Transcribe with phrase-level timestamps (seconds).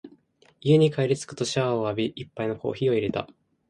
[0.61, 3.27] 家に帰りつくとシャワーを浴び、一杯のコーヒーを淹れた。